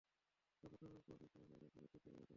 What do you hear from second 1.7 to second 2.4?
উপর দিয়ে প্রবাহিত করেন।